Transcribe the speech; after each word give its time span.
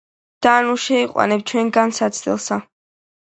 და 0.45 0.53
ნუ 0.67 0.77
შემიყვანებ 0.85 1.45
ჩუენ 1.51 1.69
განსაცდელსა 1.77 2.57